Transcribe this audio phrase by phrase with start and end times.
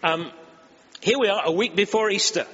[0.00, 0.30] Um,
[1.00, 2.46] here we are, a week before Easter.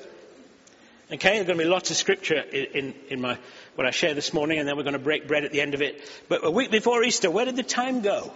[1.13, 3.37] Okay, there's going to be lots of scripture in, in, in my,
[3.75, 5.75] what I share this morning, and then we're going to break bread at the end
[5.75, 6.01] of it.
[6.31, 8.33] But a week before Easter, where did the time go?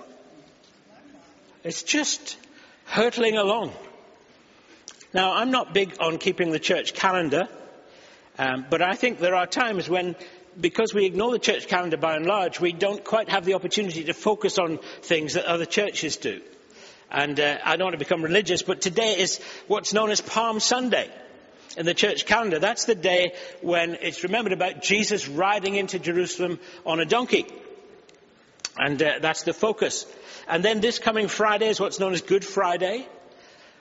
[1.64, 2.36] It's just
[2.84, 3.72] hurtling along.
[5.14, 7.48] Now, I'm not big on keeping the church calendar,
[8.38, 10.16] um, but I think there are times when,
[10.61, 14.04] because we ignore the church calendar by and large, we don't quite have the opportunity
[14.04, 16.43] to focus on things that other churches do.
[17.11, 20.60] And uh, I don't want to become religious, but today is what's known as Palm
[20.60, 21.10] Sunday
[21.77, 22.59] in the church calendar.
[22.59, 27.47] That's the day when it's remembered about Jesus riding into Jerusalem on a donkey.
[28.77, 30.06] And uh, that's the focus.
[30.47, 33.06] And then this coming Friday is what's known as Good Friday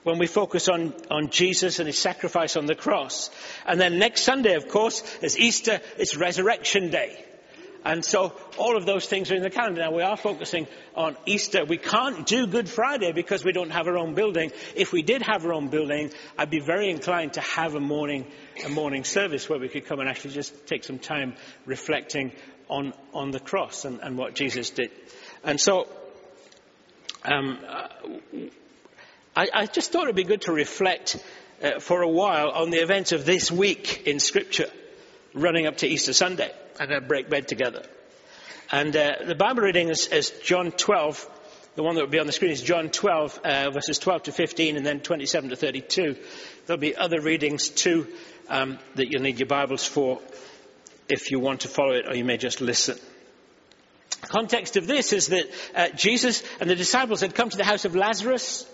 [0.02, 3.30] when we focus on, on Jesus and his sacrifice on the cross.
[3.66, 7.24] And then next Sunday, of course, is Easter, it's Resurrection Day.
[7.84, 9.80] And so all of those things are in the calendar.
[9.80, 11.64] Now we are focusing on Easter.
[11.64, 14.52] We can't do Good Friday because we don't have our own building.
[14.74, 18.26] If we did have our own building, I'd be very inclined to have a morning,
[18.64, 21.34] a morning service where we could come and actually just take some time
[21.66, 22.32] reflecting
[22.68, 24.90] on, on the cross and, and what Jesus did.
[25.44, 25.88] And so,
[27.24, 27.58] um,
[29.34, 31.22] I, I just thought it'd be good to reflect
[31.62, 34.70] uh, for a while on the events of this week in Scripture,
[35.34, 37.82] running up to Easter Sunday, and then break bread together.
[38.70, 41.30] And uh, the Bible reading is, is, John 12.
[41.74, 44.32] The one that will be on the screen is John 12, uh, verses 12 to
[44.32, 46.16] 15, and then 27 to 32.
[46.66, 48.06] There'll be other readings too
[48.48, 50.20] um, that you'll need your Bibles for
[51.08, 52.98] if you want to follow it, or you may just listen.
[54.20, 57.64] The context of this is that uh, Jesus and the disciples had come to the
[57.64, 58.66] house of Lazarus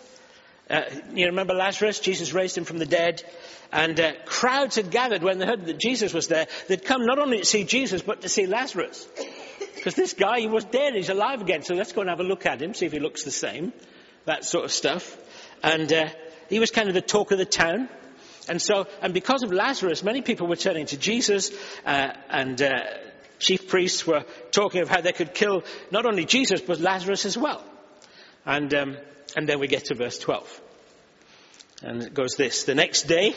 [0.70, 2.00] uh, you remember Lazarus?
[2.00, 3.22] Jesus raised him from the dead.
[3.70, 6.46] And uh, crowds had gathered when they heard that Jesus was there.
[6.68, 9.06] They'd come not only to see Jesus, but to see Lazarus.
[9.74, 11.62] Because this guy, he was dead, he's alive again.
[11.62, 13.72] So let's go and have a look at him, see if he looks the same.
[14.24, 15.16] That sort of stuff.
[15.62, 16.08] And uh,
[16.48, 17.88] he was kind of the talk of the town.
[18.48, 21.50] And so, and because of Lazarus, many people were turning to Jesus,
[21.84, 22.70] uh, and uh,
[23.38, 27.36] chief priests were talking of how they could kill not only Jesus, but Lazarus as
[27.36, 27.62] well.
[28.46, 28.96] And um,
[29.36, 30.60] and then we get to verse 12.
[31.82, 32.64] And it goes this.
[32.64, 33.34] The next day,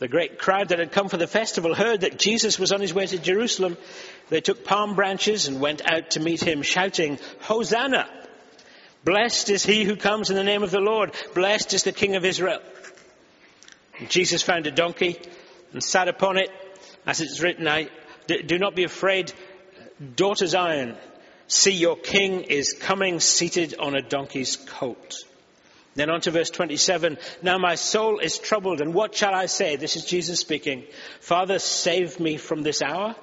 [0.00, 2.92] the great crowd that had come for the festival heard that Jesus was on his
[2.92, 3.76] way to Jerusalem.
[4.28, 8.08] They took palm branches and went out to meet him, shouting, Hosanna!
[9.04, 11.14] Blessed is he who comes in the name of the Lord.
[11.34, 12.60] Blessed is the King of Israel.
[13.98, 15.18] And Jesus found a donkey
[15.72, 16.50] and sat upon it.
[17.06, 17.88] As it's written, I,
[18.26, 19.32] do not be afraid,
[20.16, 20.96] daughter Zion.
[21.50, 25.24] See, your king is coming seated on a donkey's colt.
[25.96, 27.18] Then on to verse 27.
[27.42, 29.74] Now my soul is troubled, and what shall I say?
[29.74, 30.84] This is Jesus speaking.
[31.18, 33.16] Father, save me from this hour.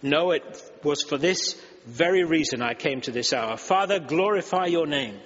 [0.00, 0.44] No, it
[0.84, 3.56] was for this very reason I came to this hour.
[3.56, 5.18] Father, glorify your name.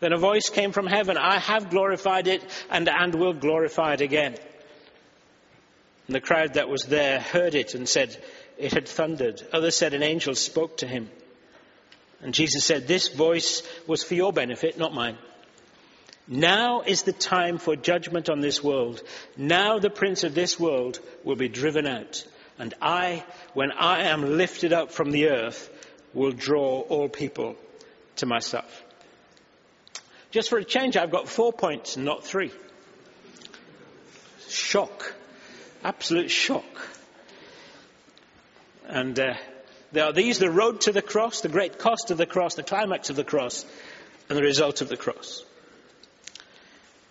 [0.00, 1.18] Then a voice came from heaven.
[1.18, 4.34] I have glorified it and, and will glorify it again.
[6.06, 8.16] And the crowd that was there heard it and said,
[8.56, 9.42] it had thundered.
[9.52, 11.10] Others said an angel spoke to him.
[12.24, 15.18] And Jesus said, This voice was for your benefit, not mine.
[16.26, 19.02] Now is the time for judgment on this world.
[19.36, 22.24] Now the prince of this world will be driven out.
[22.58, 25.68] And I, when I am lifted up from the earth,
[26.14, 27.56] will draw all people
[28.16, 28.82] to myself.
[30.30, 32.52] Just for a change, I've got four points, not three.
[34.48, 35.14] Shock.
[35.82, 36.64] Absolute shock.
[38.86, 39.34] And uh,
[39.94, 42.62] there are these the road to the cross, the great cost of the cross, the
[42.62, 43.64] climax of the cross,
[44.28, 45.44] and the result of the cross.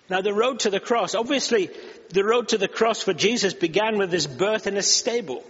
[0.09, 1.69] Now, the road to the cross, obviously,
[2.09, 5.43] the road to the cross for Jesus began with his birth in a stable.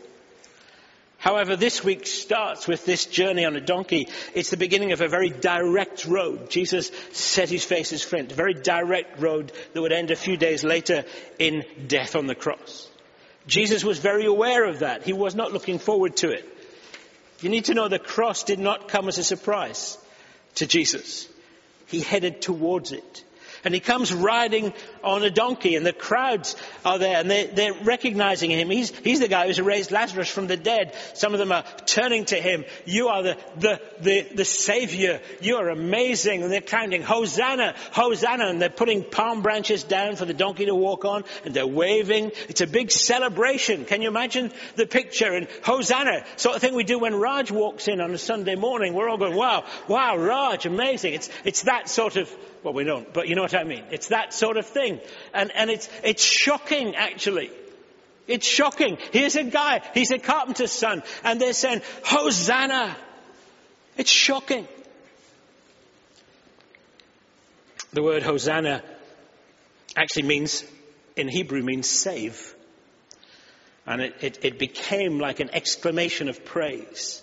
[1.17, 4.09] However, this week starts with this journey on a donkey.
[4.35, 6.49] It's the beginning of a very direct road.
[6.49, 10.37] Jesus set his face as flint, a very direct road that would end a few
[10.37, 11.05] days later
[11.39, 12.89] in death on the cross.
[13.47, 15.03] Jesus was very aware of that.
[15.03, 16.45] He was not looking forward to it.
[17.43, 19.97] You need to know the cross did not come as a surprise
[20.55, 21.27] to Jesus.
[21.87, 23.25] He headed towards it.
[23.63, 27.73] And he comes riding on a donkey and the crowds are there and they, they're
[27.73, 28.69] recognizing him.
[28.69, 30.95] He's, he's the guy who's raised Lazarus from the dead.
[31.13, 32.65] Some of them are turning to him.
[32.85, 35.21] You are the, the, the, the savior.
[35.41, 36.43] You are amazing.
[36.43, 38.47] And they're counting, Hosanna, Hosanna.
[38.47, 42.31] And they're putting palm branches down for the donkey to walk on and they're waving.
[42.49, 43.85] It's a big celebration.
[43.85, 45.33] Can you imagine the picture?
[45.33, 48.93] And Hosanna, sort of thing we do when Raj walks in on a Sunday morning.
[48.93, 51.13] We're all going, wow, wow, Raj, amazing.
[51.13, 52.29] It's, it's that sort of
[52.63, 53.83] well, we don't, but you know what I mean.
[53.91, 54.99] It's that sort of thing.
[55.33, 57.51] And, and it's, it's shocking, actually.
[58.27, 58.97] It's shocking.
[59.11, 62.95] Here's a guy, he's a carpenter's son, and they're saying, Hosanna!
[63.97, 64.67] It's shocking.
[67.91, 68.81] The word Hosanna
[69.95, 70.63] actually means,
[71.15, 72.55] in Hebrew, means save.
[73.85, 77.21] And it, it, it became like an exclamation of praise.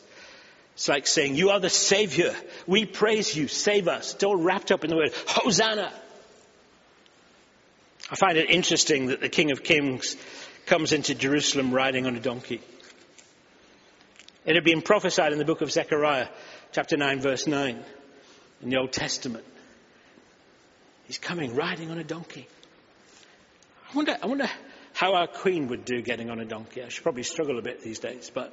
[0.75, 2.35] It's like saying, You are the Savior.
[2.67, 3.49] We praise you.
[3.49, 4.15] Save us.
[4.15, 5.93] It's all wrapped up in the word Hosanna.
[8.11, 10.17] I find it interesting that the King of Kings
[10.67, 12.61] comes into Jerusalem riding on a donkey.
[14.45, 16.27] It had been prophesied in the book of Zechariah,
[16.73, 17.79] chapter 9, verse 9,
[18.63, 19.45] in the Old Testament.
[21.07, 22.49] He's coming riding on a donkey.
[23.93, 24.51] I wonder, I wonder
[24.93, 26.83] how our Queen would do getting on a donkey.
[26.83, 28.53] I should probably struggle a bit these days, but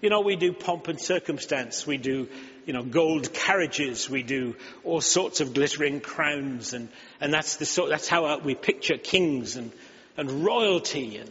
[0.00, 1.86] you know, we do pomp and circumstance.
[1.86, 2.28] We do,
[2.66, 4.08] you know, gold carriages.
[4.08, 4.54] We do
[4.84, 6.72] all sorts of glittering crowns.
[6.72, 6.88] And,
[7.20, 9.72] and that's, the sort, that's how we picture kings and,
[10.16, 11.16] and royalty.
[11.16, 11.30] And,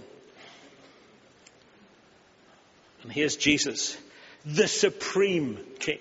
[3.03, 3.97] and here's Jesus,
[4.45, 5.99] the supreme king.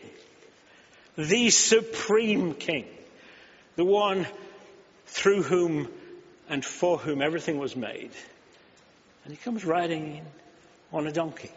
[1.17, 2.87] The supreme king.
[3.77, 4.27] The one
[5.07, 5.89] through whom
[6.49, 8.11] and for whom everything was made.
[9.25, 10.25] And he comes riding in
[10.93, 11.51] on a donkey.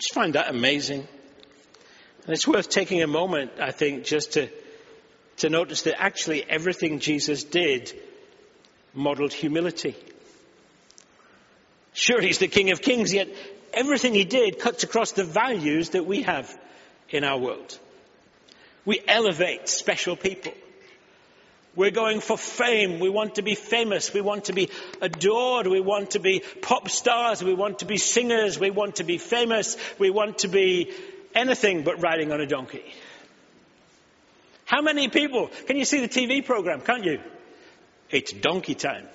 [0.00, 1.06] Just find that amazing.
[2.24, 4.48] And it's worth taking a moment, I think, just to,
[5.38, 7.92] to notice that actually everything Jesus did
[8.94, 9.94] modeled humility.
[11.92, 13.28] Sure, he's the King of Kings, yet
[13.74, 16.58] everything he did cuts across the values that we have
[17.10, 17.78] in our world.
[18.86, 20.52] We elevate special people.
[21.76, 22.98] We're going for fame.
[22.98, 24.12] We want to be famous.
[24.12, 24.70] We want to be
[25.00, 25.66] adored.
[25.66, 27.42] We want to be pop stars.
[27.42, 28.58] We want to be singers.
[28.58, 29.76] We want to be famous.
[29.98, 30.92] We want to be
[31.34, 32.84] anything but riding on a donkey.
[34.64, 35.50] How many people?
[35.66, 36.80] Can you see the TV program?
[36.80, 37.20] Can't you?
[38.10, 39.06] It's donkey time.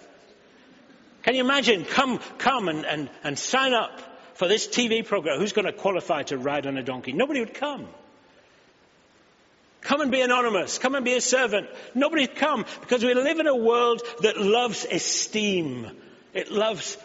[1.23, 1.83] Can you imagine?
[1.83, 3.99] Come, come and, and, and sign up
[4.35, 5.39] for this TV program.
[5.39, 7.13] Who's going to qualify to ride on a donkey?
[7.13, 7.87] Nobody would come.
[9.85, 10.79] Come and be anonymous.
[10.79, 11.67] Come and be a servant.
[11.93, 15.91] Nobody'd come because we live in a world that loves esteem.
[16.33, 16.97] It loves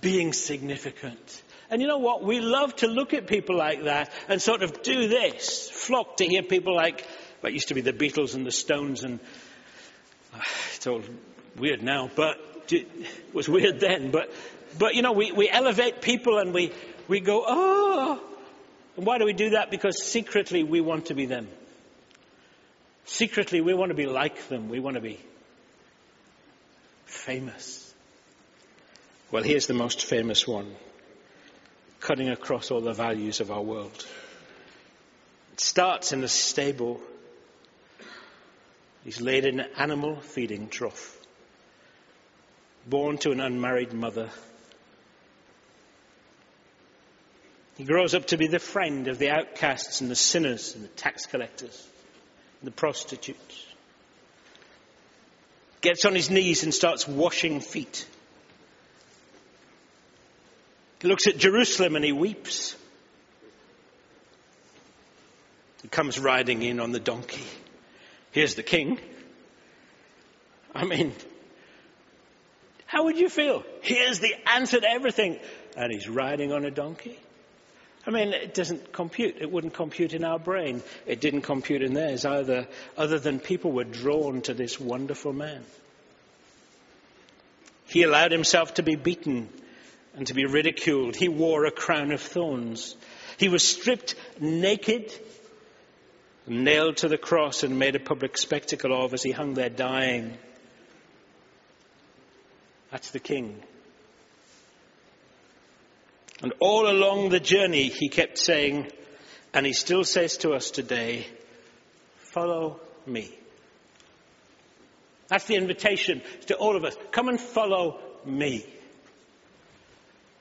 [0.00, 1.42] being significant.
[1.68, 2.22] And you know what?
[2.22, 5.68] We love to look at people like that and sort of do this.
[5.68, 7.04] Flock to hear people like
[7.40, 9.18] what used to be the Beatles and the Stones and
[10.32, 10.38] uh,
[10.76, 11.02] it's all
[11.56, 12.38] weird now, but
[12.70, 12.86] it
[13.32, 14.12] was weird then.
[14.12, 14.32] But,
[14.78, 16.72] but you know, we, we elevate people and we,
[17.08, 18.20] we go, oh.
[18.96, 19.72] And why do we do that?
[19.72, 21.48] Because secretly we want to be them.
[23.08, 24.68] Secretly, we want to be like them.
[24.68, 25.18] We want to be
[27.06, 27.94] famous.
[29.30, 30.76] Well, here's the most famous one,
[32.00, 34.06] cutting across all the values of our world.
[35.54, 37.00] It starts in a stable.
[39.04, 41.16] He's laid in an animal feeding trough,
[42.86, 44.28] born to an unmarried mother.
[47.78, 50.88] He grows up to be the friend of the outcasts and the sinners and the
[50.88, 51.88] tax collectors
[52.62, 53.66] the prostitutes.
[55.80, 58.06] Gets on his knees and starts washing feet.
[61.00, 62.74] He looks at Jerusalem and he weeps.
[65.82, 67.44] He comes riding in on the donkey.
[68.32, 68.98] Here's the king.
[70.74, 71.14] I mean,
[72.86, 73.62] how would you feel?
[73.80, 75.38] Here's the answer to everything.
[75.76, 77.18] And he's riding on a donkey.
[78.08, 79.36] I mean, it doesn't compute.
[79.38, 80.82] It wouldn't compute in our brain.
[81.04, 82.66] It didn't compute in theirs either,
[82.96, 85.62] other than people were drawn to this wonderful man.
[87.86, 89.50] He allowed himself to be beaten
[90.14, 91.16] and to be ridiculed.
[91.16, 92.96] He wore a crown of thorns.
[93.36, 95.12] He was stripped naked,
[96.46, 100.38] nailed to the cross, and made a public spectacle of as he hung there dying.
[102.90, 103.62] That's the king.
[106.42, 108.90] And all along the journey, he kept saying,
[109.52, 111.26] and he still says to us today,
[112.32, 113.30] follow me.
[115.28, 116.96] That's the invitation to all of us.
[117.10, 118.64] Come and follow me.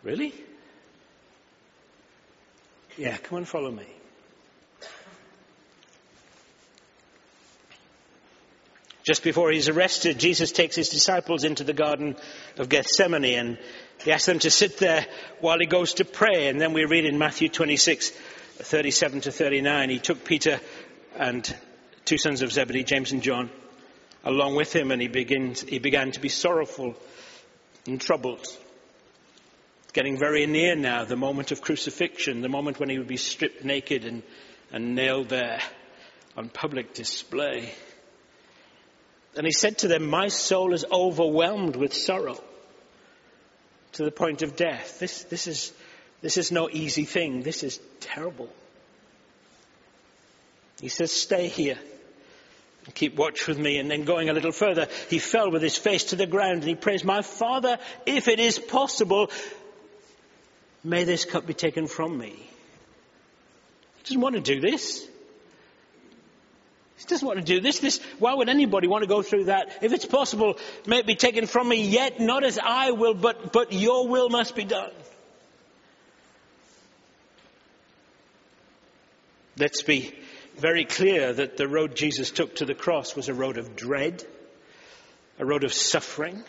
[0.03, 0.33] Really?
[2.97, 3.87] Yeah, come and follow me.
[9.03, 12.17] Just before he's arrested, Jesus takes his disciples into the Garden
[12.57, 13.57] of Gethsemane and
[14.03, 15.05] he asks them to sit there
[15.39, 16.47] while he goes to pray.
[16.47, 20.59] And then we read in Matthew 26, 37 to 39, he took Peter
[21.15, 21.55] and
[22.05, 23.49] two sons of Zebedee, James and John,
[24.23, 26.95] along with him and he, begins, he began to be sorrowful
[27.85, 28.45] and troubled.
[29.93, 33.63] Getting very near now, the moment of crucifixion, the moment when he would be stripped
[33.63, 34.21] naked and,
[34.71, 35.59] and nailed there
[36.35, 37.73] on public display.
[39.35, 42.43] And he said to them, My soul is overwhelmed with sorrow
[43.93, 44.99] to the point of death.
[44.99, 45.71] This, this, is,
[46.21, 47.43] this is no easy thing.
[47.43, 48.49] This is terrible.
[50.81, 51.77] He says, Stay here.
[52.85, 53.79] And keep watch with me.
[53.79, 56.63] And then going a little further, he fell with his face to the ground and
[56.63, 59.31] he prays, My Father, if it is possible,
[60.83, 62.29] may this cup be taken from me.
[63.97, 65.05] He doesn't want to do this.
[66.97, 67.79] He doesn't want to do this.
[67.79, 69.83] This, why would anybody want to go through that?
[69.83, 73.53] If it's possible, may it be taken from me, yet not as I will, but,
[73.53, 74.91] but your will must be done.
[79.59, 80.13] Let's be
[80.57, 84.23] very clear that the road Jesus took to the cross was a road of dread,
[85.37, 86.43] a road of suffering,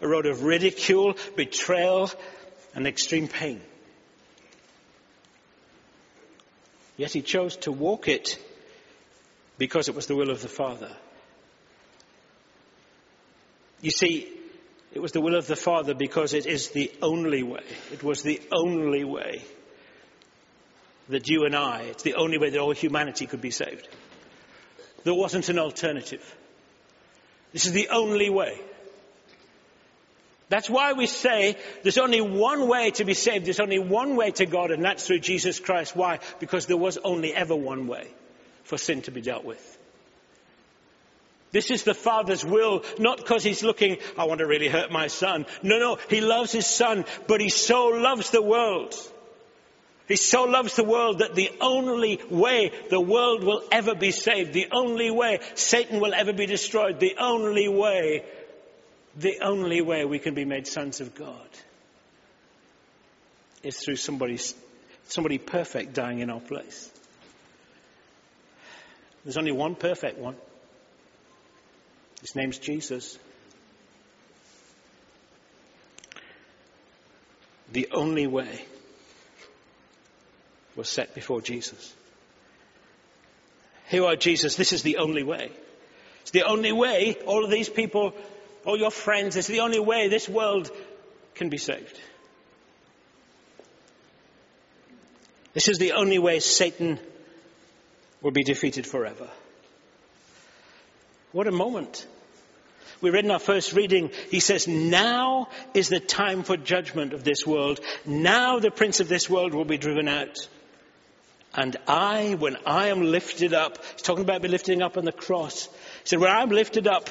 [0.00, 2.10] a road of ridicule, betrayal,
[2.74, 3.60] and extreme pain.
[6.96, 8.38] Yet he chose to walk it
[9.58, 10.90] because it was the will of the Father.
[13.80, 14.28] You see,
[14.92, 17.64] it was the will of the Father because it is the only way.
[17.92, 19.42] It was the only way
[21.08, 23.88] that you and I, it's the only way that all humanity could be saved.
[25.04, 26.22] There wasn't an alternative.
[27.52, 28.60] This is the only way.
[30.50, 33.46] That's why we say there's only one way to be saved.
[33.46, 35.94] There's only one way to God, and that's through Jesus Christ.
[35.94, 36.20] Why?
[36.40, 38.08] Because there was only ever one way
[38.68, 39.78] for sin to be dealt with.
[41.50, 45.06] This is the Father's will, not because He's looking, I want to really hurt my
[45.06, 45.46] son.
[45.62, 48.94] No, no, He loves His son, but He so loves the world
[50.08, 54.54] he so loves the world that the only way the world will ever be saved,
[54.54, 58.24] the only way Satan will ever be destroyed, the only way,
[59.16, 61.48] the only way we can be made sons of God
[63.62, 64.38] is through somebody,
[65.08, 66.90] somebody perfect dying in our place.
[69.28, 70.36] There's only one perfect one.
[72.22, 73.18] His name's Jesus.
[77.70, 78.64] The only way
[80.76, 81.94] was set before Jesus.
[83.88, 85.52] Here are Jesus, this is the only way.
[86.22, 88.14] It's the only way all of these people,
[88.64, 90.70] all your friends, it's the only way this world
[91.34, 92.00] can be saved.
[95.52, 96.98] This is the only way Satan
[98.22, 99.28] will be defeated forever.
[101.32, 102.06] What a moment.
[103.00, 107.22] We read in our first reading, he says, now is the time for judgment of
[107.22, 107.80] this world.
[108.04, 110.48] Now the prince of this world will be driven out.
[111.54, 115.12] And I, when I am lifted up, he's talking about me lifting up on the
[115.12, 115.66] cross.
[115.66, 117.08] He said, when I'm lifted up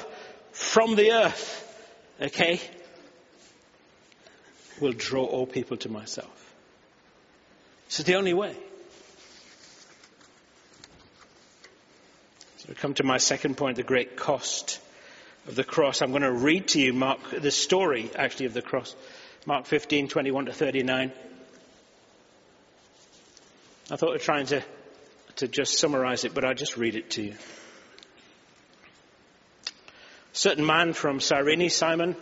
[0.52, 1.64] from the earth,
[2.20, 2.60] okay,
[4.80, 6.54] will draw all people to myself.
[7.86, 8.56] This is the only way.
[12.68, 14.78] I come to my second point, the great cost
[15.46, 16.02] of the cross.
[16.02, 18.94] I'm going to read to you Mark, the story actually of the cross.
[19.46, 21.12] Mark 15, 21 to 39.
[23.90, 24.62] I thought of trying to,
[25.36, 27.34] to just summarize it, but I'll just read it to you.
[29.64, 32.16] A certain man from Cyrene, Simon,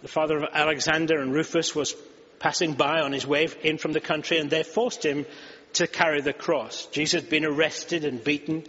[0.00, 1.94] the father of Alexander and Rufus, was
[2.38, 5.26] passing by on his way in from the country, and they forced him
[5.74, 6.86] to carry the cross.
[6.86, 8.64] Jesus had been arrested and beaten,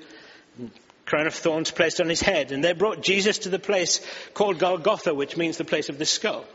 [0.58, 0.72] and
[1.12, 4.00] crown of thorns placed on his head, and they brought Jesus to the place
[4.34, 6.46] called Golgotha, which means the place of the skull.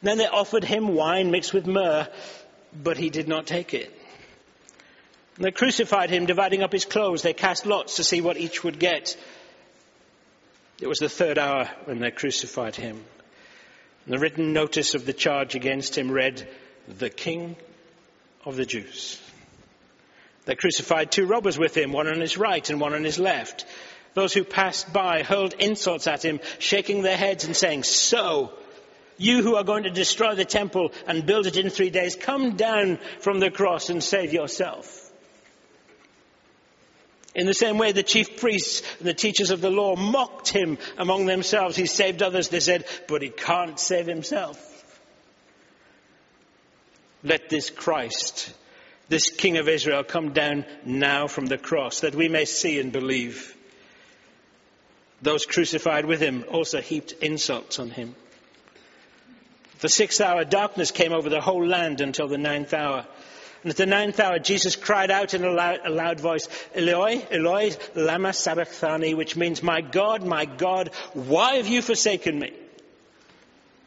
[0.00, 2.06] then they offered him wine mixed with myrrh,
[2.72, 3.92] but he did not take it.
[5.34, 7.22] And they crucified him, dividing up his clothes.
[7.22, 9.16] They cast lots to see what each would get.
[10.80, 13.04] It was the third hour when they crucified him.
[14.04, 16.48] And the written notice of the charge against him read,
[16.86, 17.56] The King
[18.44, 19.20] of the Jews.
[20.44, 23.64] They crucified two robbers with him, one on his right and one on his left.
[24.14, 28.52] Those who passed by hurled insults at him, shaking their heads and saying, So,
[29.16, 32.56] you who are going to destroy the temple and build it in three days, come
[32.56, 35.10] down from the cross and save yourself.
[37.34, 40.76] In the same way, the chief priests and the teachers of the law mocked him
[40.98, 41.76] among themselves.
[41.76, 44.58] He saved others, they said, but he can't save himself.
[47.22, 48.52] Let this Christ,
[49.08, 52.92] this King of Israel, come down now from the cross that we may see and
[52.92, 53.56] believe.
[55.20, 58.14] Those crucified with him also heaped insults on him.
[59.80, 63.06] The sixth hour, darkness came over the whole land until the ninth hour.
[63.62, 67.24] And at the ninth hour, Jesus cried out in a loud, a loud voice, Eloi,
[67.30, 72.52] Eloi, lama sabachthani, which means, My God, my God, why have you forsaken me?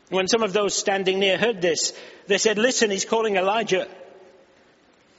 [0.09, 1.93] When some of those standing near heard this,
[2.27, 3.87] they said, Listen, he's calling Elijah.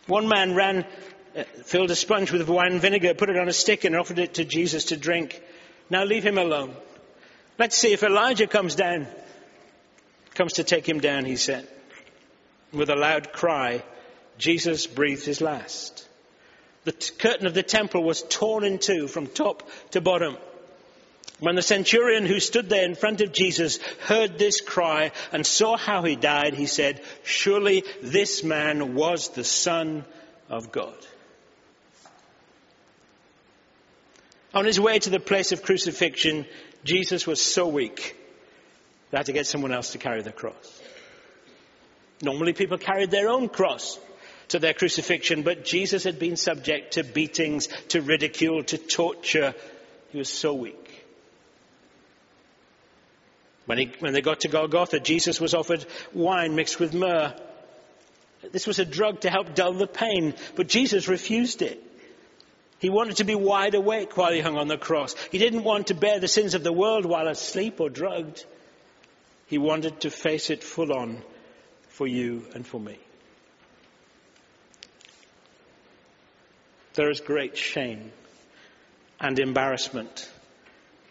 [0.06, 0.84] One man ran,
[1.36, 4.34] uh, filled a sponge with wine vinegar, put it on a stick, and offered it
[4.34, 5.40] to Jesus to drink.
[5.90, 6.74] Now leave him alone.
[7.58, 9.06] Let's see if Elijah comes down.
[10.34, 11.66] Comes to take him down, he said.
[12.72, 13.82] With a loud cry,
[14.38, 16.06] Jesus breathed his last.
[16.84, 20.36] The t- curtain of the temple was torn in two from top to bottom.
[21.38, 25.76] When the centurion who stood there in front of Jesus heard this cry and saw
[25.76, 30.04] how he died, he said, Surely this man was the Son
[30.48, 30.96] of God.
[34.54, 36.46] On his way to the place of crucifixion,
[36.84, 38.16] Jesus was so weak
[39.10, 40.82] they had to get someone else to carry the cross.
[42.22, 43.98] Normally people carried their own cross
[44.48, 49.54] to their crucifixion, but Jesus had been subject to beatings, to ridicule, to torture.
[50.10, 50.85] He was so weak.
[53.66, 57.34] When, he, when they got to Golgotha, Jesus was offered wine mixed with myrrh.
[58.52, 61.82] This was a drug to help dull the pain, but Jesus refused it.
[62.78, 65.14] He wanted to be wide awake while he hung on the cross.
[65.32, 68.44] He didn't want to bear the sins of the world while asleep or drugged.
[69.46, 71.22] He wanted to face it full on
[71.88, 72.98] for you and for me.
[76.94, 78.12] There is great shame
[79.20, 80.30] and embarrassment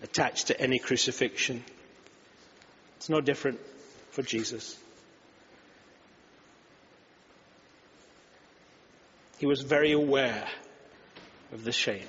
[0.02, 1.64] attached to any crucifixion.
[3.06, 3.60] It's no different
[4.10, 4.76] for Jesus.
[9.38, 10.48] He was very aware
[11.54, 12.08] of the shame.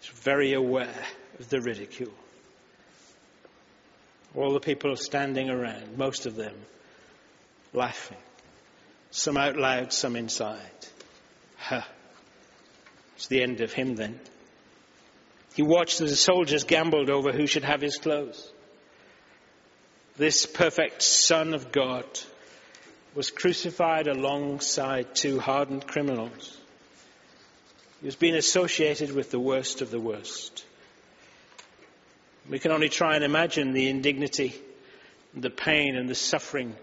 [0.00, 0.94] He was very aware
[1.40, 2.14] of the ridicule.
[4.36, 6.54] All the people standing around, most of them
[7.72, 8.22] laughing,
[9.10, 10.86] some out loud, some inside.
[11.56, 11.82] Huh.
[13.16, 14.20] It's the end of him then.
[15.56, 18.52] He watched as the soldiers gambled over who should have his clothes.
[20.16, 22.04] This perfect Son of God
[23.14, 26.56] was crucified alongside two hardened criminals.
[28.00, 30.64] He was being associated with the worst of the worst.
[32.50, 34.54] We can only try and imagine the indignity,
[35.34, 36.74] the pain and the suffering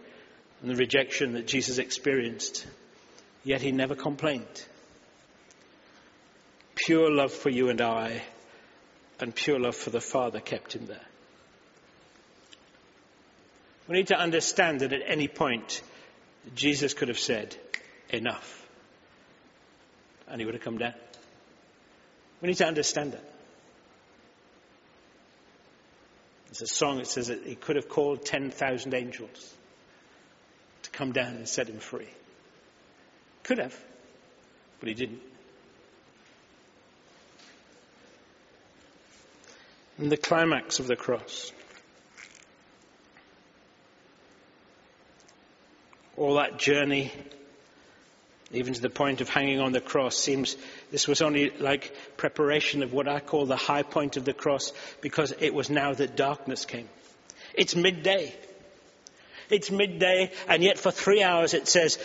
[0.61, 2.65] and the rejection that Jesus experienced.
[3.43, 4.65] Yet he never complained.
[6.75, 8.23] Pure love for you and I
[9.19, 11.08] and pure love for the Father kept him there.
[13.89, 15.81] We need to understand that at any point,
[16.53, 17.57] Jesus could have said,
[18.09, 18.67] enough.
[20.27, 20.93] And he would have come down.
[22.39, 23.23] We need to understand that.
[26.45, 29.55] There's a song that says that he could have called 10,000 angels
[30.83, 32.09] to come down and set him free.
[33.41, 33.75] Could have,
[34.79, 35.21] but he didn't.
[39.97, 41.51] And the climax of the cross.
[46.19, 47.11] All that journey,
[48.51, 50.57] even to the point of hanging on the cross, seems
[50.91, 54.73] this was only like preparation of what I call the high point of the cross
[55.01, 56.89] because it was now that darkness came.
[57.53, 58.35] It's midday.
[59.49, 61.97] It's midday, and yet for three hours it says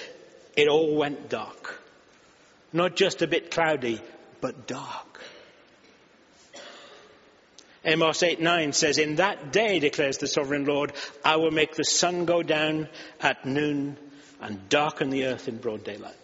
[0.56, 1.80] it all went dark.
[2.72, 4.00] Not just a bit cloudy,
[4.40, 5.20] but dark.
[7.84, 10.92] Amos 8 9 says, In that day, declares the sovereign Lord,
[11.24, 12.88] I will make the sun go down
[13.20, 13.98] at noon
[14.44, 16.14] and darken the earth in broad daylight.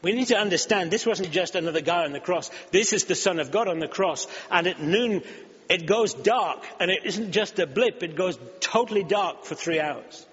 [0.00, 2.50] We need to understand this wasn't just another guy on the cross.
[2.70, 4.26] This is the Son of God on the cross.
[4.50, 5.22] And at noon,
[5.68, 6.64] it goes dark.
[6.80, 10.26] And it isn't just a blip, it goes totally dark for three hours.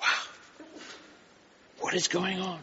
[0.00, 0.06] Wow.
[1.80, 2.58] What is going on?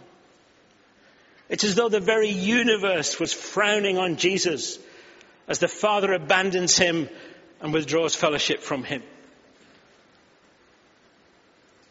[1.47, 4.77] It's as though the very universe was frowning on Jesus
[5.47, 7.09] as the Father abandons him
[7.61, 9.01] and withdraws fellowship from him.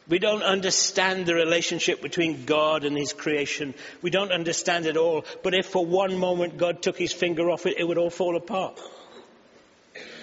[0.08, 3.74] We don't understand the relationship between God and His creation.
[4.00, 5.24] We don't understand it all.
[5.42, 8.36] But if for one moment God took His finger off it, it would all fall
[8.36, 8.80] apart.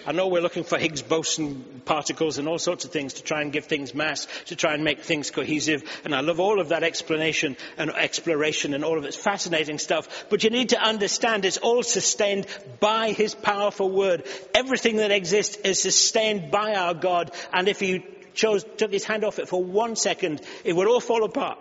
[0.08, 3.42] I know we're looking for Higgs boson particles and all sorts of things to try
[3.42, 5.84] and give things mass, to try and make things cohesive.
[6.04, 10.26] And I love all of that explanation and exploration and all of its fascinating stuff.
[10.30, 12.46] But you need to understand it's all sustained
[12.80, 14.28] by His powerful word.
[14.54, 17.32] Everything that exists is sustained by our God.
[17.52, 21.00] And if He chose, took His hand off it for one second, it would all
[21.00, 21.58] fall apart.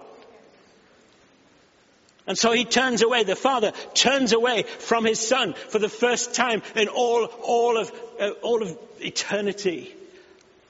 [2.26, 6.34] And so he turns away, the father turns away from his son for the first
[6.34, 9.94] time in all, all, of, uh, all of eternity.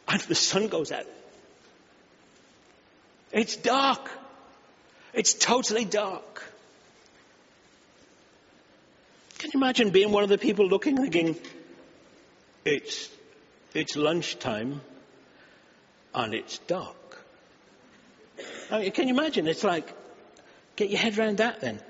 [0.09, 1.07] And the sun goes out.
[3.31, 4.11] It's dark.
[5.12, 6.45] It's totally dark.
[9.38, 11.37] Can you imagine being one of the people looking, thinking,
[12.64, 13.09] it's,
[13.75, 14.81] it's lunchtime
[16.14, 17.24] and it's dark?
[18.70, 19.46] I mean, can you imagine?
[19.46, 19.92] It's like,
[20.77, 21.81] Get your head around that then.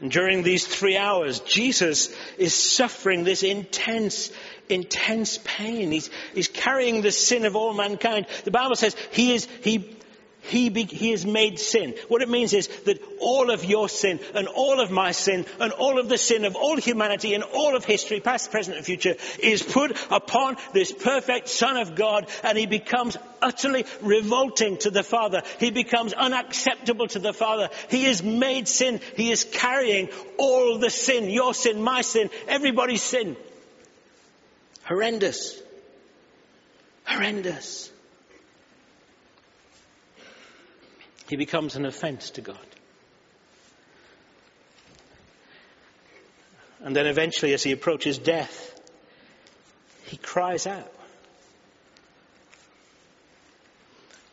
[0.00, 4.30] And during these three hours, Jesus is suffering this intense,
[4.68, 5.90] intense pain.
[5.90, 8.26] He's, he's carrying the sin of all mankind.
[8.44, 9.96] The Bible says he is, he,
[10.48, 11.94] He, be, he is made sin.
[12.08, 15.72] What it means is that all of your sin and all of my sin and
[15.72, 19.16] all of the sin of all humanity and all of history, past, present and future,
[19.38, 25.02] is put upon this perfect Son of God and he becomes utterly revolting to the
[25.02, 25.42] Father.
[25.60, 27.68] He becomes unacceptable to the Father.
[27.90, 29.00] He is made sin.
[29.16, 30.08] He is carrying
[30.38, 33.36] all the sin, your sin, my sin, everybody's sin.
[34.84, 35.60] Horrendous.
[37.04, 37.90] Horrendous.
[41.28, 42.56] He becomes an offense to God.
[46.80, 48.80] And then eventually, as he approaches death,
[50.04, 50.92] he cries out.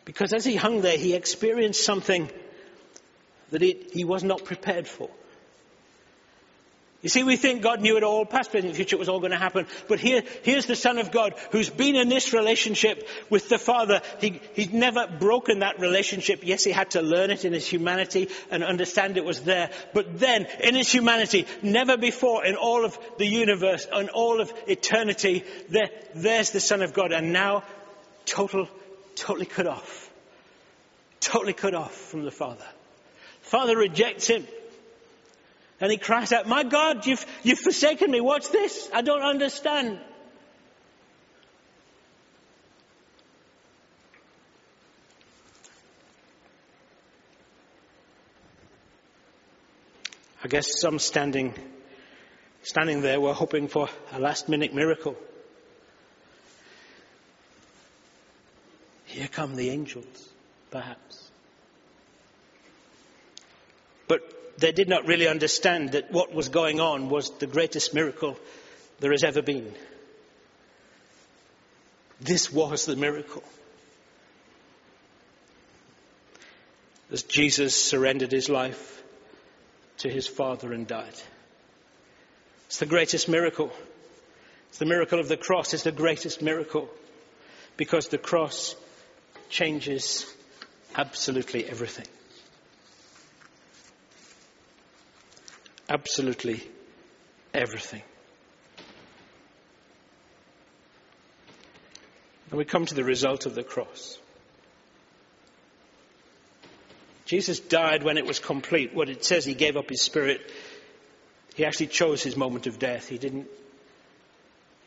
[0.04, 2.30] Because as he hung there, he experienced something
[3.50, 5.10] that it, he was not prepared for.
[7.06, 9.30] You see, we think God knew it all, past, present, future, it was all going
[9.30, 9.68] to happen.
[9.86, 14.02] But here, here's the Son of God who's been in this relationship with the Father.
[14.20, 16.40] He, he's never broken that relationship.
[16.42, 19.70] Yes, he had to learn it in his humanity and understand it was there.
[19.94, 24.52] But then, in his humanity, never before in all of the universe, in all of
[24.66, 27.12] eternity, there, there's the Son of God.
[27.12, 27.62] And now,
[28.24, 28.68] total,
[29.14, 30.10] totally cut off.
[31.20, 32.66] Totally cut off from the Father.
[33.42, 34.44] Father rejects him.
[35.80, 38.20] And he cries out, My God, you've, you've forsaken me.
[38.20, 38.88] What's this?
[38.94, 39.98] I don't understand.
[50.42, 51.54] I guess some standing,
[52.62, 55.16] standing there were hoping for a last minute miracle.
[59.06, 60.28] Here come the angels,
[60.70, 61.30] perhaps.
[64.06, 64.20] But
[64.58, 68.38] they did not really understand that what was going on was the greatest miracle
[69.00, 69.74] there has ever been.
[72.20, 73.42] This was the miracle.
[77.12, 79.02] As Jesus surrendered his life
[79.98, 81.14] to his Father and died.
[82.66, 83.70] It's the greatest miracle.
[84.70, 85.72] It's the miracle of the cross.
[85.72, 86.88] It's the greatest miracle
[87.76, 88.74] because the cross
[89.50, 90.26] changes
[90.96, 92.06] absolutely everything.
[95.96, 96.62] Absolutely
[97.54, 98.02] everything.
[102.50, 104.18] And we come to the result of the cross.
[107.24, 108.94] Jesus died when it was complete.
[108.94, 110.42] What it says, he gave up his spirit.
[111.54, 113.08] He actually chose his moment of death.
[113.08, 113.46] He didn't,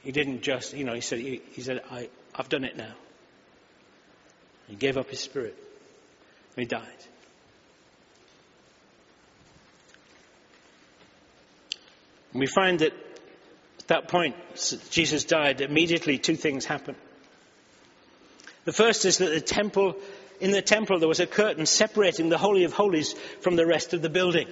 [0.04, 2.94] he didn't just, you know, he said, he, he said I, I've done it now.
[4.68, 5.58] He gave up his spirit.
[6.56, 7.04] And he died.
[12.34, 12.94] And we find that
[13.80, 14.36] at that point,
[14.90, 16.96] Jesus died, immediately two things happen.
[18.66, 19.96] The first is that the temple,
[20.40, 23.94] in the temple there was a curtain separating the Holy of Holies from the rest
[23.94, 24.48] of the building.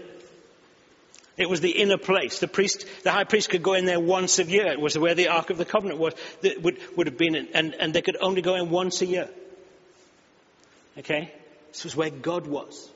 [1.38, 2.40] It was the inner place.
[2.40, 4.72] The priest, the high priest could go in there once a year.
[4.72, 7.76] It was where the Ark of the Covenant was, that would, would have been, and,
[7.76, 9.30] and they could only go in once a year.
[10.98, 11.32] Okay?
[11.72, 12.90] This was where God was.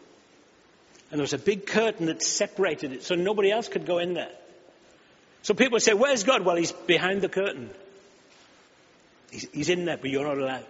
[1.12, 4.15] And there was a big curtain that separated it so nobody else could go in
[4.15, 4.32] there.
[5.44, 6.46] So people say, Where's God?
[6.46, 7.70] Well, He's behind the curtain.
[9.32, 10.66] He's, he's in there, but you're not allowed.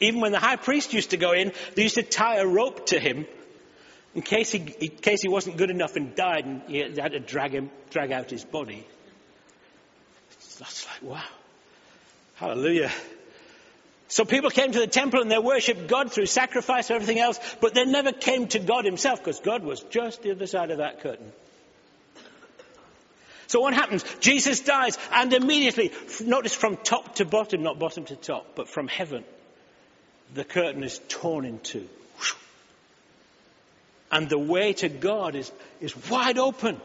[0.00, 2.86] Even when the high priest used to go in, they used to tie a rope
[2.86, 3.26] to him
[4.14, 7.20] in case he, in case he wasn't good enough and died and he had to
[7.20, 8.86] drag him, drag out his body.
[10.58, 11.24] That's like, wow.
[12.36, 12.92] Hallelujah.
[14.08, 17.38] So people came to the temple and they worshipped God through sacrifice and everything else,
[17.60, 20.78] but they never came to God himself because God was just the other side of
[20.78, 21.30] that curtain.
[23.48, 24.04] So what happens?
[24.20, 28.88] Jesus dies and immediately, notice from top to bottom, not bottom to top, but from
[28.88, 29.24] heaven,
[30.34, 31.88] the curtain is torn in two.
[34.12, 36.80] And the way to God is, is wide open.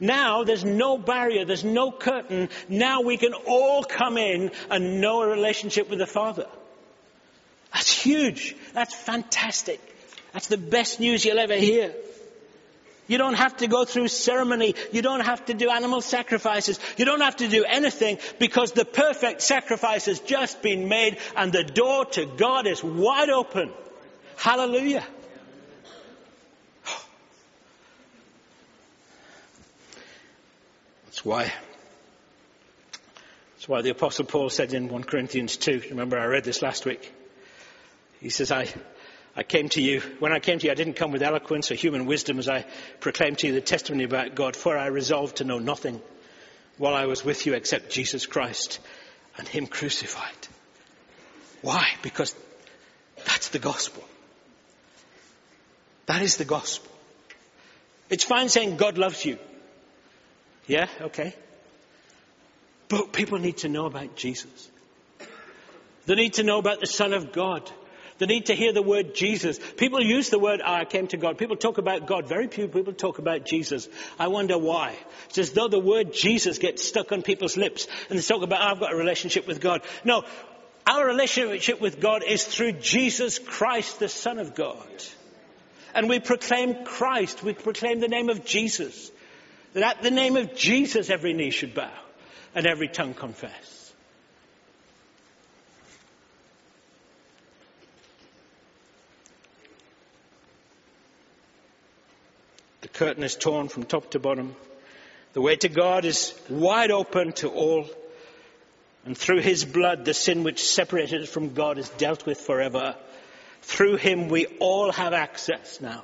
[0.00, 2.48] Now there's no barrier, there's no curtain.
[2.68, 6.46] Now we can all come in and know a relationship with the Father.
[7.72, 8.56] That's huge.
[8.72, 9.80] That's fantastic.
[10.32, 11.94] That's the best news you'll ever hear.
[13.08, 14.74] You don't have to go through ceremony.
[14.92, 16.78] You don't have to do animal sacrifices.
[16.98, 21.50] You don't have to do anything because the perfect sacrifice has just been made and
[21.50, 23.72] the door to God is wide open.
[24.36, 25.04] Hallelujah.
[31.06, 31.52] That's why.
[33.56, 36.84] That's why the apostle Paul said in 1 Corinthians 2, remember I read this last
[36.84, 37.12] week.
[38.20, 38.68] He says, I,
[39.38, 41.76] I came to you, when I came to you, I didn't come with eloquence or
[41.76, 42.66] human wisdom as I
[42.98, 46.00] proclaimed to you the testimony about God, for I resolved to know nothing
[46.76, 48.80] while I was with you except Jesus Christ
[49.36, 50.48] and Him crucified.
[51.62, 51.86] Why?
[52.02, 52.34] Because
[53.26, 54.02] That's the gospel.
[56.06, 56.90] That is the gospel.
[58.10, 59.38] It's fine saying God loves you.
[60.66, 61.32] Yeah, okay.
[62.88, 64.68] But people need to know about Jesus.
[66.06, 67.70] They need to know about the Son of God.
[68.18, 69.60] They need to hear the word Jesus.
[69.76, 71.38] People use the word, oh, I came to God.
[71.38, 72.28] People talk about God.
[72.28, 73.88] Very few people talk about Jesus.
[74.18, 74.96] I wonder why.
[75.28, 78.60] It's as though the word Jesus gets stuck on people's lips and they talk about,
[78.60, 79.82] oh, I've got a relationship with God.
[80.04, 80.24] No,
[80.86, 85.04] our relationship with God is through Jesus Christ, the Son of God.
[85.94, 87.42] And we proclaim Christ.
[87.42, 89.12] We proclaim the name of Jesus.
[89.74, 91.92] That at the name of Jesus every knee should bow
[92.54, 93.77] and every tongue confess.
[102.92, 104.56] The curtain is torn from top to bottom.
[105.34, 107.86] The way to God is wide open to all.
[109.04, 112.96] And through his blood, the sin which separated us from God is dealt with forever.
[113.62, 116.02] Through him, we all have access now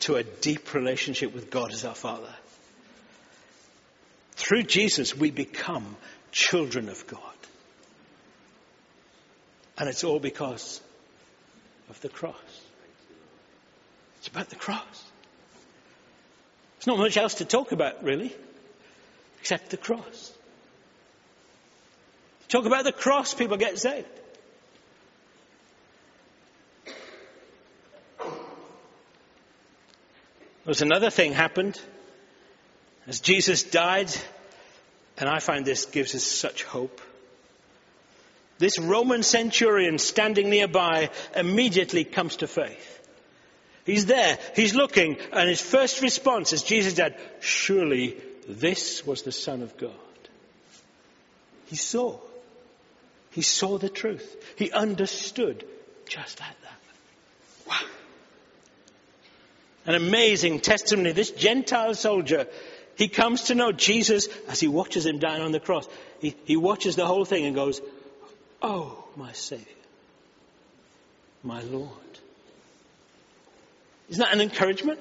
[0.00, 2.34] to a deep relationship with God as our Father.
[4.32, 5.96] Through Jesus, we become
[6.30, 7.20] children of God.
[9.78, 10.80] And it's all because
[11.88, 12.34] of the cross.
[14.18, 15.04] It's about the cross.
[16.84, 18.30] There's not much else to talk about, really,
[19.40, 20.32] except the cross.
[22.48, 24.06] Talk about the cross, people get saved.
[30.66, 31.80] There's another thing happened
[33.06, 34.10] as Jesus died,
[35.16, 37.00] and I find this gives us such hope.
[38.58, 43.03] This Roman centurion standing nearby immediately comes to faith.
[43.84, 48.16] He's there, he's looking, and his first response is Jesus said, Surely
[48.48, 49.90] this was the Son of God.
[51.66, 52.18] He saw.
[53.30, 54.36] He saw the truth.
[54.56, 55.66] He understood
[56.06, 57.68] just like that.
[57.68, 57.88] Wow.
[59.86, 61.12] An amazing testimony.
[61.12, 62.46] This Gentile soldier,
[62.96, 65.86] he comes to know Jesus as he watches him down on the cross.
[66.20, 67.82] He, he watches the whole thing and goes,
[68.62, 69.66] Oh, my Savior,
[71.42, 72.03] my Lord.
[74.08, 75.00] Isn't that an encouragement?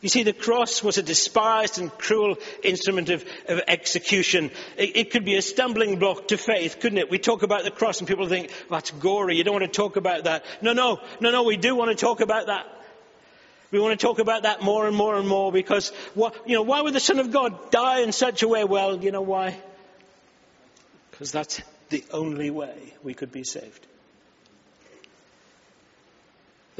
[0.00, 4.50] You see, the cross was a despised and cruel instrument of, of execution.
[4.78, 7.10] It, it, could be a stumbling block to faith, couldn't it?
[7.10, 9.96] We talk about the cross and people think, that's gory, you don't want to talk
[9.96, 10.44] about that.
[10.62, 12.66] No, no, no, no, we do want to talk about that.
[13.70, 16.62] We want to talk about that more and more and more because, what, you know,
[16.62, 18.64] why would the Son of God die in such a way?
[18.64, 19.56] Well, you know why?
[21.10, 23.86] Because that's the only way we could be saved.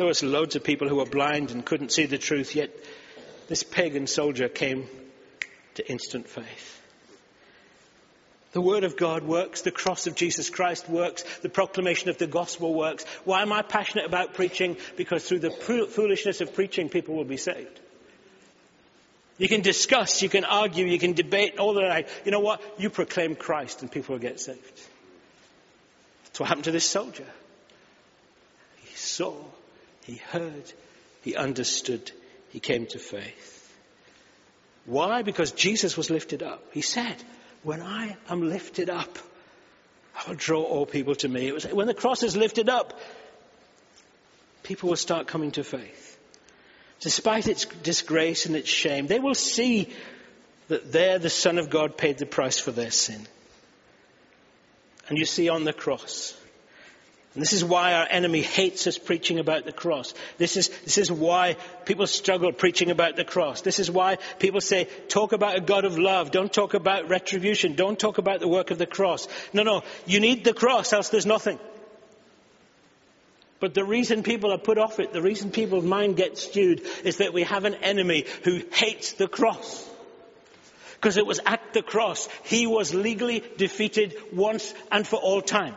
[0.01, 2.75] There was loads of people who were blind and couldn't see the truth, yet
[3.49, 4.87] this pagan soldier came
[5.75, 6.81] to instant faith.
[8.53, 9.61] The Word of God works.
[9.61, 11.23] The cross of Jesus Christ works.
[11.43, 13.05] The proclamation of the gospel works.
[13.27, 14.79] Why am I passionate about preaching?
[14.97, 17.79] Because through the foolishness of preaching, people will be saved.
[19.37, 22.09] You can discuss, you can argue, you can debate all the night.
[22.25, 22.63] You know what?
[22.79, 24.81] You proclaim Christ and people will get saved.
[26.25, 27.27] That's what happened to this soldier.
[28.77, 29.35] He saw
[30.11, 30.73] he heard,
[31.23, 32.11] he understood,
[32.49, 33.57] he came to faith.
[34.85, 35.23] Why?
[35.23, 36.65] Because Jesus was lifted up.
[36.73, 37.15] He said,
[37.63, 39.19] When I am lifted up,
[40.17, 41.47] I will draw all people to me.
[41.47, 42.99] It was when the cross is lifted up,
[44.65, 46.19] people will start coming to faith.
[46.99, 49.91] Despite its disgrace and its shame, they will see
[50.67, 53.27] that there the Son of God paid the price for their sin.
[55.09, 56.37] And you see on the cross,
[57.35, 60.15] and this is why our enemy hates us preaching about the cross.
[60.39, 63.61] This is, this is why people struggle preaching about the cross.
[63.61, 66.33] This is why people say, talk about a God of love.
[66.33, 67.77] Don't talk about retribution.
[67.77, 69.29] Don't talk about the work of the cross.
[69.53, 69.85] No, no.
[70.07, 71.61] You need the cross, else there's nothing.
[73.61, 77.19] But the reason people are put off it, the reason people's mind gets stewed, is
[77.19, 79.89] that we have an enemy who hates the cross.
[80.95, 85.77] Because it was at the cross he was legally defeated once and for all time.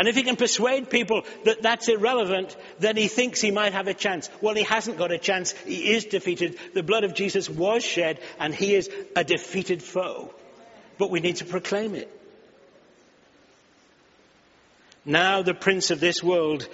[0.00, 3.86] And if he can persuade people that that's irrelevant, then he thinks he might have
[3.86, 4.30] a chance.
[4.40, 5.52] Well, he hasn't got a chance.
[5.52, 6.56] He is defeated.
[6.72, 10.34] The blood of Jesus was shed, and he is a defeated foe.
[10.96, 12.10] But we need to proclaim it.
[15.04, 16.66] Now the prince of this world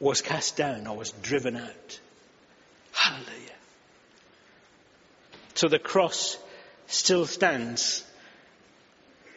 [0.00, 2.00] was cast down or was driven out.
[2.92, 3.58] Hallelujah.
[5.52, 6.38] So the cross
[6.86, 8.02] still stands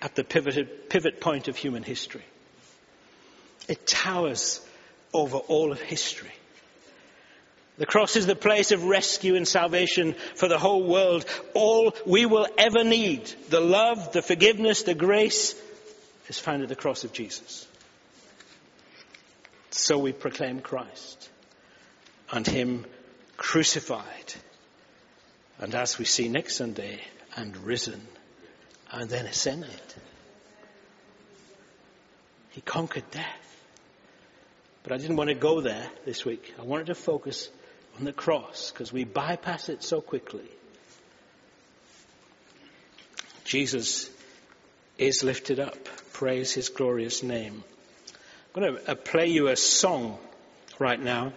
[0.02, 2.24] at the pivot, pivot point of human history.
[3.68, 4.62] It towers
[5.14, 6.32] over all of history.
[7.78, 11.26] The cross is the place of rescue and salvation for the whole world.
[11.54, 15.54] All we will ever need, the love, the forgiveness, the grace,
[16.28, 17.68] is found at the cross of Jesus.
[19.70, 21.30] So we proclaim Christ
[22.32, 22.86] and Him
[23.38, 24.34] crucified.
[25.60, 27.00] And as we see next Sunday,
[27.38, 28.02] and risen
[28.92, 29.70] and then ascended.
[32.50, 33.47] He conquered death.
[34.88, 36.54] But I didn't want to go there this week.
[36.58, 37.50] I wanted to focus
[38.00, 40.50] on the cross because we bypass it so quickly.
[43.44, 44.10] Jesus
[44.98, 45.76] is lifted up.
[46.14, 47.66] Praise his glorious name.
[48.56, 50.20] I'm going to uh, play you a song
[50.80, 51.34] right now.